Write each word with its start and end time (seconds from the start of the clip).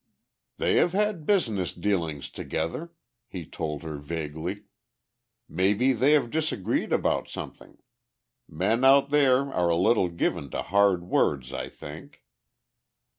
"They 0.57 0.77
have 0.77 0.93
had 0.93 1.27
business 1.27 1.73
dealings 1.73 2.31
together," 2.31 2.91
he 3.27 3.45
told 3.45 3.83
her 3.83 3.97
vaguely. 3.97 4.63
"Maybe 5.47 5.93
they 5.93 6.13
have 6.13 6.31
disagreed 6.31 6.91
about 6.91 7.29
something. 7.29 7.77
Men 8.49 8.83
out 8.83 9.11
there 9.11 9.53
are 9.53 9.69
a 9.69 9.75
little 9.75 10.09
given 10.09 10.49
to 10.49 10.63
hard 10.63 11.03
words, 11.03 11.53
I 11.53 11.69
think." 11.69 12.23